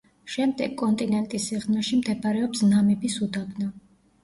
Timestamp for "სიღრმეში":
1.51-2.01